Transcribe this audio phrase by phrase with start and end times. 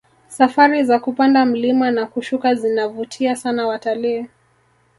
[0.27, 4.25] safari za kupanda mlima na kushuka zinavutia sana watalii